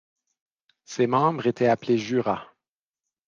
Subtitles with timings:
[0.83, 2.49] Ses membres étaient appelés jurats.